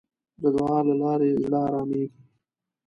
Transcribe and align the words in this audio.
د 0.41 0.43
دعا 0.55 0.79
له 0.87 0.93
لارې 1.01 1.39
زړه 1.43 1.57
آرامېږي. 1.67 2.19